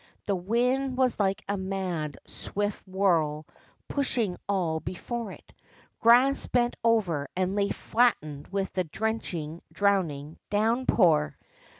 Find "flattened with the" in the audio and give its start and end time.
7.69-8.83